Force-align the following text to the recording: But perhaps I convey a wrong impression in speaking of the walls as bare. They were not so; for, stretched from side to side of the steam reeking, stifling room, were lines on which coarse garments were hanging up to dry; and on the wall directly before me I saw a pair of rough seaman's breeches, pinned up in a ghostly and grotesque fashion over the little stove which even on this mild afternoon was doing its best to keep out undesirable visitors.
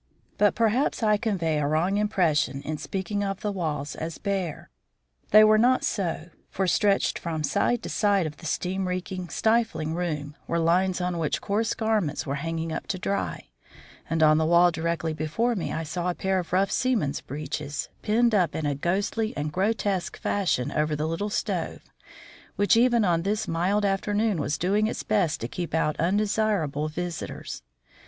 But 0.39 0.55
perhaps 0.55 1.03
I 1.03 1.17
convey 1.17 1.59
a 1.59 1.67
wrong 1.67 1.97
impression 1.97 2.63
in 2.63 2.79
speaking 2.79 3.23
of 3.23 3.41
the 3.41 3.51
walls 3.51 3.93
as 3.93 4.17
bare. 4.17 4.71
They 5.29 5.43
were 5.43 5.59
not 5.59 5.83
so; 5.83 6.31
for, 6.49 6.65
stretched 6.65 7.19
from 7.19 7.43
side 7.43 7.83
to 7.83 7.89
side 7.89 8.25
of 8.25 8.37
the 8.37 8.47
steam 8.47 8.87
reeking, 8.87 9.29
stifling 9.29 9.93
room, 9.93 10.35
were 10.47 10.57
lines 10.57 11.01
on 11.01 11.19
which 11.19 11.39
coarse 11.39 11.75
garments 11.75 12.25
were 12.25 12.33
hanging 12.41 12.71
up 12.71 12.87
to 12.87 12.97
dry; 12.97 13.49
and 14.09 14.23
on 14.23 14.39
the 14.39 14.45
wall 14.47 14.71
directly 14.71 15.13
before 15.13 15.53
me 15.55 15.71
I 15.71 15.83
saw 15.83 16.09
a 16.09 16.15
pair 16.15 16.39
of 16.39 16.51
rough 16.51 16.71
seaman's 16.71 17.21
breeches, 17.21 17.87
pinned 18.01 18.33
up 18.33 18.55
in 18.55 18.65
a 18.65 18.73
ghostly 18.73 19.37
and 19.37 19.53
grotesque 19.53 20.17
fashion 20.17 20.71
over 20.71 20.95
the 20.95 21.07
little 21.07 21.29
stove 21.29 21.81
which 22.55 22.75
even 22.75 23.05
on 23.05 23.21
this 23.21 23.47
mild 23.47 23.85
afternoon 23.85 24.39
was 24.41 24.57
doing 24.57 24.87
its 24.87 25.03
best 25.03 25.39
to 25.41 25.47
keep 25.47 25.75
out 25.75 25.95
undesirable 25.99 26.87
visitors. 26.87 27.61